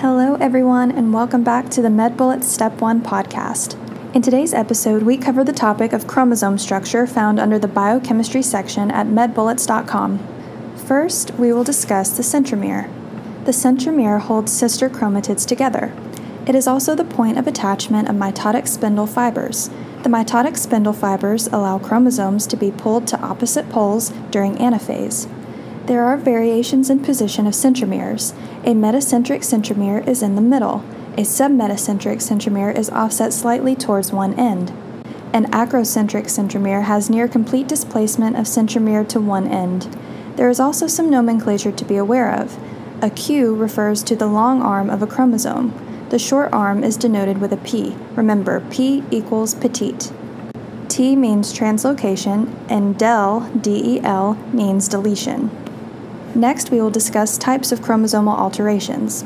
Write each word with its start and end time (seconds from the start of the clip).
Hello, 0.00 0.36
everyone, 0.36 0.92
and 0.92 1.12
welcome 1.12 1.42
back 1.42 1.70
to 1.70 1.82
the 1.82 1.88
MedBullets 1.88 2.44
Step 2.44 2.80
1 2.80 3.02
podcast. 3.02 3.74
In 4.14 4.22
today's 4.22 4.54
episode, 4.54 5.02
we 5.02 5.16
cover 5.16 5.42
the 5.42 5.52
topic 5.52 5.92
of 5.92 6.06
chromosome 6.06 6.56
structure 6.56 7.04
found 7.04 7.40
under 7.40 7.58
the 7.58 7.66
biochemistry 7.66 8.40
section 8.40 8.92
at 8.92 9.08
medbullets.com. 9.08 10.20
First, 10.76 11.32
we 11.32 11.52
will 11.52 11.64
discuss 11.64 12.10
the 12.10 12.22
centromere. 12.22 12.88
The 13.44 13.50
centromere 13.50 14.20
holds 14.20 14.52
sister 14.52 14.88
chromatids 14.88 15.44
together. 15.44 15.92
It 16.46 16.54
is 16.54 16.68
also 16.68 16.94
the 16.94 17.02
point 17.02 17.36
of 17.36 17.48
attachment 17.48 18.08
of 18.08 18.14
mitotic 18.14 18.68
spindle 18.68 19.08
fibers. 19.08 19.68
The 20.04 20.08
mitotic 20.08 20.56
spindle 20.56 20.92
fibers 20.92 21.48
allow 21.48 21.80
chromosomes 21.80 22.46
to 22.46 22.56
be 22.56 22.70
pulled 22.70 23.08
to 23.08 23.20
opposite 23.20 23.68
poles 23.68 24.10
during 24.30 24.58
anaphase. 24.58 25.26
There 25.88 26.04
are 26.04 26.18
variations 26.18 26.90
in 26.90 27.00
position 27.00 27.46
of 27.46 27.54
centromeres. 27.54 28.32
A 28.62 28.74
metacentric 28.74 29.38
centromere 29.38 30.06
is 30.06 30.22
in 30.22 30.34
the 30.34 30.42
middle. 30.42 30.84
A 31.14 31.22
submetacentric 31.22 32.18
centromere 32.18 32.76
is 32.76 32.90
offset 32.90 33.32
slightly 33.32 33.74
towards 33.74 34.12
one 34.12 34.34
end. 34.34 34.70
An 35.32 35.46
acrocentric 35.46 36.24
centromere 36.24 36.82
has 36.82 37.08
near 37.08 37.26
complete 37.26 37.68
displacement 37.68 38.36
of 38.36 38.44
centromere 38.44 39.08
to 39.08 39.18
one 39.18 39.48
end. 39.48 39.84
There 40.36 40.50
is 40.50 40.60
also 40.60 40.86
some 40.86 41.08
nomenclature 41.08 41.72
to 41.72 41.84
be 41.86 41.96
aware 41.96 42.34
of. 42.34 42.58
A 43.02 43.08
Q 43.08 43.56
refers 43.56 44.02
to 44.02 44.14
the 44.14 44.26
long 44.26 44.60
arm 44.60 44.90
of 44.90 45.00
a 45.00 45.06
chromosome. 45.06 45.72
The 46.10 46.18
short 46.18 46.52
arm 46.52 46.84
is 46.84 46.98
denoted 46.98 47.38
with 47.38 47.54
a 47.54 47.56
P. 47.56 47.96
Remember, 48.14 48.60
P 48.70 49.04
equals 49.10 49.54
petite. 49.54 50.12
T 50.88 51.16
means 51.16 51.58
translocation, 51.58 52.54
and 52.68 52.98
del, 52.98 53.48
D-E-L, 53.58 54.34
means 54.52 54.88
deletion. 54.88 55.50
Next, 56.34 56.70
we 56.70 56.80
will 56.80 56.90
discuss 56.90 57.38
types 57.38 57.72
of 57.72 57.80
chromosomal 57.80 58.38
alterations. 58.38 59.24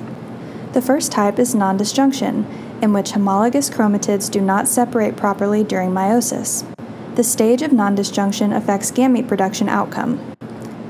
The 0.72 0.80
first 0.80 1.12
type 1.12 1.38
is 1.38 1.54
non-disjunction, 1.54 2.46
in 2.80 2.92
which 2.92 3.10
homologous 3.10 3.68
chromatids 3.68 4.30
do 4.30 4.40
not 4.40 4.68
separate 4.68 5.16
properly 5.16 5.64
during 5.64 5.90
meiosis. 5.90 6.64
The 7.16 7.24
stage 7.24 7.60
of 7.60 7.72
non-disjunction 7.72 8.52
affects 8.52 8.90
gamete 8.90 9.28
production 9.28 9.68
outcome. 9.68 10.18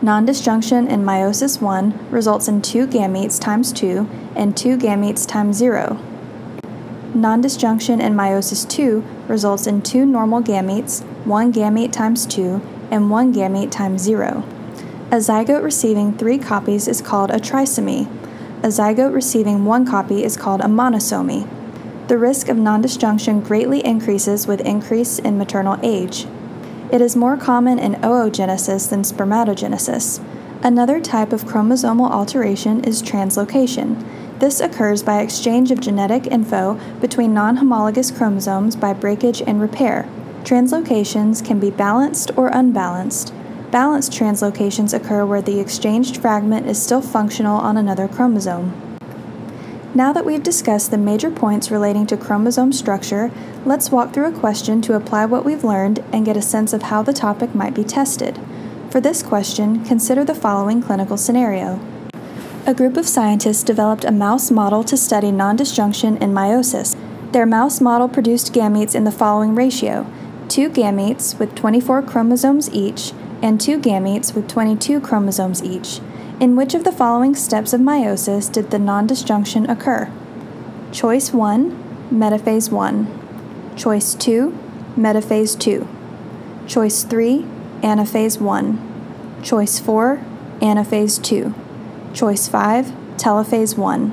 Non-disjunction 0.02 0.86
in 0.88 1.02
meiosis 1.02 1.60
1 1.60 2.10
results 2.10 2.46
in 2.46 2.62
2 2.62 2.86
gametes 2.86 3.40
times 3.40 3.72
2 3.72 4.08
and 4.36 4.56
2 4.56 4.76
gametes 4.76 5.26
times 5.26 5.56
0. 5.56 5.98
Non-disjunction 7.14 8.00
in 8.00 8.14
meiosis 8.14 8.68
2 8.68 9.04
results 9.28 9.66
in 9.66 9.82
2 9.82 10.06
normal 10.06 10.42
gametes, 10.42 11.02
1 11.24 11.52
gamete 11.52 11.92
times 11.92 12.26
2, 12.26 12.60
and 12.90 13.10
1 13.10 13.34
gamete 13.34 13.70
times 13.70 14.02
0. 14.02 14.44
A 15.12 15.16
zygote 15.16 15.62
receiving 15.62 16.16
three 16.16 16.38
copies 16.38 16.88
is 16.88 17.02
called 17.02 17.30
a 17.30 17.38
trisomy. 17.38 18.06
A 18.62 18.68
zygote 18.68 19.12
receiving 19.12 19.66
one 19.66 19.84
copy 19.84 20.24
is 20.24 20.38
called 20.38 20.62
a 20.62 20.68
monosomy. 20.68 21.46
The 22.08 22.16
risk 22.16 22.48
of 22.48 22.56
non-disjunction 22.56 23.42
greatly 23.42 23.84
increases 23.84 24.46
with 24.46 24.62
increase 24.62 25.18
in 25.18 25.36
maternal 25.36 25.78
age. 25.82 26.26
It 26.90 27.02
is 27.02 27.14
more 27.14 27.36
common 27.36 27.78
in 27.78 27.96
oogenesis 27.96 28.88
than 28.88 29.02
spermatogenesis. 29.02 30.24
Another 30.62 30.98
type 30.98 31.34
of 31.34 31.44
chromosomal 31.44 32.10
alteration 32.10 32.82
is 32.82 33.02
translocation. 33.02 34.02
This 34.38 34.60
occurs 34.60 35.02
by 35.02 35.20
exchange 35.20 35.70
of 35.70 35.80
genetic 35.80 36.26
info 36.26 36.80
between 37.02 37.34
non 37.34 37.56
homologous 37.56 38.10
chromosomes 38.10 38.76
by 38.76 38.94
breakage 38.94 39.42
and 39.46 39.60
repair. 39.60 40.08
Translocations 40.44 41.44
can 41.44 41.60
be 41.60 41.70
balanced 41.70 42.30
or 42.34 42.48
unbalanced. 42.48 43.34
Balanced 43.72 44.12
translocations 44.12 44.92
occur 44.92 45.24
where 45.24 45.40
the 45.40 45.58
exchanged 45.58 46.18
fragment 46.18 46.66
is 46.66 46.80
still 46.80 47.00
functional 47.00 47.56
on 47.56 47.78
another 47.78 48.06
chromosome. 48.06 48.98
Now 49.94 50.12
that 50.12 50.26
we've 50.26 50.42
discussed 50.42 50.90
the 50.90 50.98
major 50.98 51.30
points 51.30 51.70
relating 51.70 52.06
to 52.08 52.18
chromosome 52.18 52.74
structure, 52.74 53.30
let's 53.64 53.90
walk 53.90 54.12
through 54.12 54.26
a 54.26 54.38
question 54.38 54.82
to 54.82 54.94
apply 54.94 55.24
what 55.24 55.46
we've 55.46 55.64
learned 55.64 56.04
and 56.12 56.26
get 56.26 56.36
a 56.36 56.42
sense 56.42 56.74
of 56.74 56.82
how 56.82 57.02
the 57.02 57.14
topic 57.14 57.54
might 57.54 57.72
be 57.72 57.82
tested. 57.82 58.38
For 58.90 59.00
this 59.00 59.22
question, 59.22 59.82
consider 59.86 60.22
the 60.22 60.34
following 60.34 60.82
clinical 60.82 61.16
scenario. 61.16 61.80
A 62.66 62.74
group 62.74 62.98
of 62.98 63.08
scientists 63.08 63.62
developed 63.62 64.04
a 64.04 64.12
mouse 64.12 64.50
model 64.50 64.84
to 64.84 64.98
study 64.98 65.32
non-disjunction 65.32 66.18
in 66.18 66.34
meiosis. 66.34 66.94
Their 67.32 67.46
mouse 67.46 67.80
model 67.80 68.10
produced 68.10 68.52
gametes 68.52 68.94
in 68.94 69.04
the 69.04 69.10
following 69.10 69.54
ratio: 69.54 70.04
2 70.48 70.68
gametes 70.68 71.38
with 71.38 71.54
24 71.54 72.02
chromosomes 72.02 72.68
each 72.74 73.14
and 73.42 73.60
two 73.60 73.78
gametes 73.78 74.34
with 74.34 74.48
22 74.48 75.00
chromosomes 75.00 75.62
each. 75.62 76.00
In 76.40 76.56
which 76.56 76.74
of 76.74 76.84
the 76.84 76.92
following 76.92 77.34
steps 77.34 77.72
of 77.72 77.80
meiosis 77.80 78.50
did 78.50 78.70
the 78.70 78.78
non-disjunction 78.78 79.68
occur? 79.68 80.10
Choice 80.92 81.32
1, 81.32 82.10
metaphase 82.10 82.70
1. 82.70 83.74
Choice 83.76 84.14
2, 84.14 84.56
metaphase 84.96 85.58
2. 85.58 85.88
Choice 86.66 87.02
3, 87.02 87.44
anaphase 87.82 88.40
1. 88.40 89.42
Choice 89.42 89.78
4, 89.78 90.20
anaphase 90.60 91.22
2. 91.22 91.54
Choice 92.14 92.48
5, 92.48 92.86
telophase 93.16 93.76
1. 93.76 94.12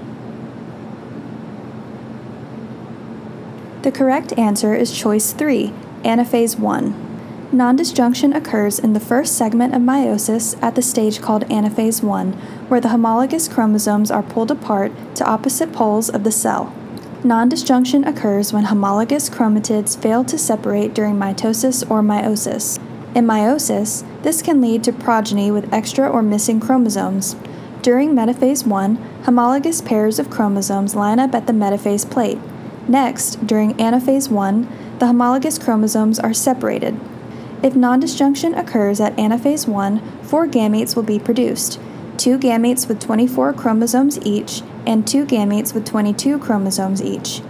The 3.82 3.92
correct 3.92 4.34
answer 4.38 4.76
is 4.76 4.92
choice 4.92 5.32
3, 5.34 5.74
anaphase 6.04 6.60
1. 6.60 7.09
Non-disjunction 7.52 8.36
occurs 8.36 8.78
in 8.78 8.94
the 8.94 9.00
first 9.00 9.36
segment 9.36 9.74
of 9.74 9.82
meiosis 9.82 10.56
at 10.62 10.76
the 10.76 10.84
stage 10.84 11.20
called 11.20 11.46
anaphase 11.46 12.04
1, 12.04 12.34
where 12.68 12.80
the 12.80 12.90
homologous 12.90 13.48
chromosomes 13.48 14.12
are 14.12 14.22
pulled 14.22 14.52
apart 14.52 14.92
to 15.16 15.26
opposite 15.26 15.74
poles 15.74 16.10
of 16.10 16.24
the 16.24 16.32
cell. 16.32 16.72
Non-disjunction 17.24 18.04
occurs 18.04 18.54
when 18.54 18.66
homologous 18.66 19.32
chromatids 19.32 20.00
fail 20.00 20.24
to 20.26 20.38
separate 20.38 20.94
during 20.94 21.16
mitosis 21.16 21.90
or 21.90 22.04
meiosis. 22.04 22.78
In 23.16 23.26
meiosis, 23.26 24.04
this 24.22 24.44
can 24.44 24.62
lead 24.62 24.84
to 24.84 24.94
progeny 24.94 25.50
with 25.50 25.74
extra 25.74 26.08
or 26.08 26.22
missing 26.22 26.60
chromosomes. 26.60 27.36
During 27.82 28.14
metaphase 28.14 28.68
1, 28.68 28.96
homologous 29.24 29.82
pairs 29.82 30.20
of 30.20 30.30
chromosomes 30.30 30.96
line 30.96 31.18
up 31.18 31.34
at 31.34 31.48
the 31.48 31.54
metaphase 31.54 32.08
plate. 32.10 32.38
Next, 32.88 33.48
during 33.48 33.74
anaphase 33.74 34.30
1, 34.30 34.98
the 35.00 35.08
homologous 35.08 35.58
chromosomes 35.58 36.20
are 36.20 36.34
separated. 36.34 37.00
If 37.62 37.76
non-disjunction 37.76 38.58
occurs 38.58 39.02
at 39.02 39.16
anaphase 39.18 39.68
1, 39.68 40.02
four 40.24 40.48
gametes 40.48 40.96
will 40.96 41.04
be 41.04 41.20
produced, 41.20 41.80
two 42.18 42.38
gametes 42.38 42.88
with 42.88 43.02
24 43.02 43.54
chromosomes 43.54 44.18
each 44.24 44.62
and 44.86 45.06
two 45.06 45.26
gametes 45.26 45.74
with 45.74 45.86
22 45.86 46.40
chromosomes 46.40 47.02
each. 47.02 47.42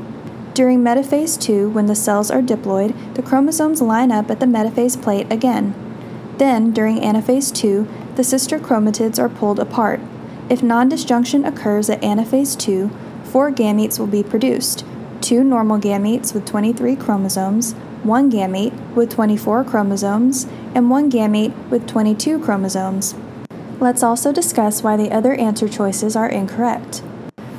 During 0.55 0.83
metaphase 0.83 1.39
2, 1.39 1.69
when 1.69 1.85
the 1.85 1.95
cells 1.95 2.31
are 2.31 2.41
diploid, 2.41 3.13
the 3.13 3.21
chromosomes 3.21 3.81
line 3.81 4.11
up 4.11 4.31
at 4.31 4.39
the 4.39 4.45
metaphase 4.45 5.01
plate 5.01 5.31
again. 5.31 5.75
Then, 6.37 6.71
during 6.71 6.97
anaphase 6.97 7.53
2, 7.53 7.87
the 8.15 8.23
sister 8.23 8.59
chromatids 8.59 9.19
are 9.19 9.29
pulled 9.29 9.59
apart. 9.59 9.99
If 10.49 10.63
non-disjunction 10.63 11.45
occurs 11.45 11.89
at 11.89 12.01
anaphase 12.01 12.57
2, 12.59 12.89
four 13.23 13.51
gametes 13.51 13.99
will 13.99 14.07
be 14.07 14.23
produced, 14.23 14.83
two 15.21 15.43
normal 15.43 15.79
gametes 15.79 16.33
with 16.33 16.45
23 16.45 16.95
chromosomes, 16.95 17.75
one 18.03 18.31
gamete 18.31 18.95
with 18.95 19.09
24 19.09 19.63
chromosomes, 19.65 20.45
and 20.73 20.89
one 20.89 21.11
gamete 21.11 21.53
with 21.69 21.87
22 21.87 22.39
chromosomes. 22.39 23.15
Let's 23.79 24.03
also 24.03 24.31
discuss 24.31 24.83
why 24.83 24.97
the 24.97 25.11
other 25.11 25.33
answer 25.33 25.67
choices 25.67 26.15
are 26.15 26.29
incorrect. 26.29 27.01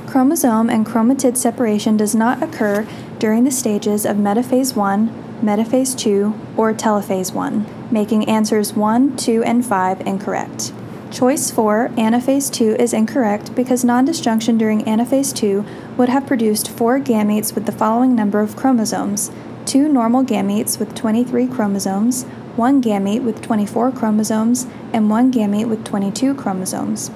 Chromosome 0.06 0.68
and 0.68 0.84
chromatid 0.84 1.36
separation 1.36 1.96
does 1.96 2.14
not 2.14 2.42
occur 2.42 2.86
during 3.18 3.44
the 3.44 3.50
stages 3.50 4.04
of 4.04 4.16
metaphase 4.16 4.74
1, 4.74 5.08
metaphase 5.42 5.96
2, 5.96 6.34
or 6.56 6.74
telophase 6.74 7.32
1, 7.32 7.66
making 7.90 8.28
answers 8.28 8.74
1, 8.74 9.16
2, 9.16 9.42
and 9.44 9.64
5 9.64 10.00
incorrect. 10.02 10.72
Choice 11.10 11.50
4, 11.50 11.88
anaphase 11.96 12.52
2, 12.52 12.76
is 12.76 12.92
incorrect 12.92 13.54
because 13.54 13.84
non-disjunction 13.84 14.58
during 14.58 14.82
anaphase 14.82 15.34
2 15.34 15.64
would 15.96 16.08
have 16.08 16.26
produced 16.26 16.70
four 16.70 17.00
gametes 17.00 17.54
with 17.54 17.66
the 17.66 17.72
following 17.72 18.14
number 18.14 18.40
of 18.40 18.56
chromosomes 18.56 19.30
two 19.70 19.88
normal 19.88 20.24
gametes 20.24 20.80
with 20.80 20.96
23 20.96 21.46
chromosomes, 21.46 22.24
one 22.56 22.82
gamete 22.82 23.22
with 23.22 23.40
24 23.40 23.92
chromosomes, 23.92 24.66
and 24.92 25.08
one 25.08 25.32
gamete 25.32 25.68
with 25.68 25.84
22 25.84 26.34
chromosomes. 26.34 27.08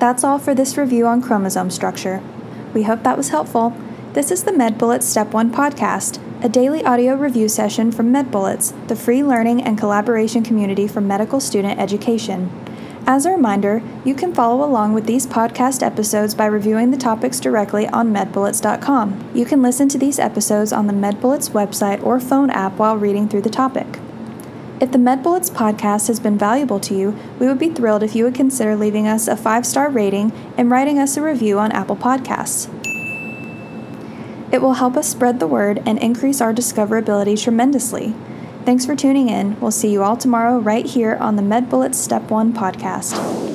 That's 0.00 0.24
all 0.24 0.40
for 0.40 0.52
this 0.52 0.76
review 0.76 1.06
on 1.06 1.22
chromosome 1.22 1.70
structure. 1.70 2.20
We 2.74 2.82
hope 2.82 3.04
that 3.04 3.16
was 3.16 3.28
helpful. 3.28 3.76
This 4.12 4.32
is 4.32 4.42
the 4.42 4.50
MedBullets 4.50 5.04
Step 5.04 5.32
1 5.32 5.52
podcast, 5.52 6.20
a 6.42 6.48
daily 6.48 6.84
audio 6.84 7.14
review 7.14 7.48
session 7.48 7.92
from 7.92 8.12
MedBullets, 8.12 8.88
the 8.88 8.96
free 8.96 9.22
learning 9.22 9.62
and 9.62 9.78
collaboration 9.78 10.42
community 10.42 10.88
for 10.88 11.00
medical 11.00 11.38
student 11.38 11.78
education. 11.78 12.50
As 13.10 13.26
a 13.26 13.32
reminder, 13.32 13.82
you 14.04 14.14
can 14.14 14.32
follow 14.32 14.64
along 14.64 14.92
with 14.92 15.06
these 15.06 15.26
podcast 15.26 15.82
episodes 15.82 16.32
by 16.32 16.46
reviewing 16.46 16.92
the 16.92 16.96
topics 16.96 17.40
directly 17.40 17.88
on 17.88 18.14
medbullets.com. 18.14 19.32
You 19.34 19.44
can 19.44 19.62
listen 19.62 19.88
to 19.88 19.98
these 19.98 20.20
episodes 20.20 20.72
on 20.72 20.86
the 20.86 20.92
MedBullets 20.92 21.50
website 21.50 22.00
or 22.04 22.20
phone 22.20 22.50
app 22.50 22.74
while 22.74 22.96
reading 22.96 23.28
through 23.28 23.40
the 23.40 23.50
topic. 23.50 23.98
If 24.80 24.92
the 24.92 24.98
MedBullets 24.98 25.50
podcast 25.50 26.06
has 26.06 26.20
been 26.20 26.38
valuable 26.38 26.78
to 26.78 26.94
you, 26.94 27.18
we 27.40 27.48
would 27.48 27.58
be 27.58 27.70
thrilled 27.70 28.04
if 28.04 28.14
you 28.14 28.22
would 28.22 28.34
consider 28.36 28.76
leaving 28.76 29.08
us 29.08 29.26
a 29.26 29.36
five 29.36 29.66
star 29.66 29.90
rating 29.90 30.30
and 30.56 30.70
writing 30.70 31.00
us 31.00 31.16
a 31.16 31.20
review 31.20 31.58
on 31.58 31.72
Apple 31.72 31.96
Podcasts. 31.96 32.68
It 34.52 34.62
will 34.62 34.74
help 34.74 34.96
us 34.96 35.08
spread 35.08 35.40
the 35.40 35.48
word 35.48 35.82
and 35.84 35.98
increase 35.98 36.40
our 36.40 36.54
discoverability 36.54 37.42
tremendously. 37.42 38.14
Thanks 38.70 38.86
for 38.86 38.94
tuning 38.94 39.28
in. 39.28 39.58
We'll 39.58 39.72
see 39.72 39.90
you 39.90 40.04
all 40.04 40.16
tomorrow 40.16 40.56
right 40.60 40.86
here 40.86 41.16
on 41.16 41.34
the 41.34 41.42
MedBullets 41.42 41.96
Step 41.96 42.30
1 42.30 42.52
podcast. 42.52 43.49